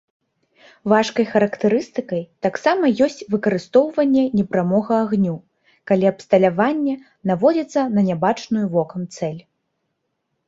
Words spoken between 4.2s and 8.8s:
непрамога агню, калі абсталяванне наводзіцца на нябачную